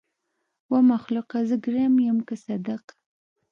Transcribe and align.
ومخلوقه! 0.73 1.39
زه 1.49 1.55
ګرم 1.65 1.95
يم 2.07 2.17
که 2.27 2.35
صدک. 2.45 2.85